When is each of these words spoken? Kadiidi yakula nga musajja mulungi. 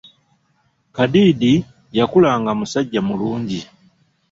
Kadiidi 0.95 1.53
yakula 1.97 2.31
nga 2.41 2.51
musajja 2.59 2.99
mulungi. 3.07 3.61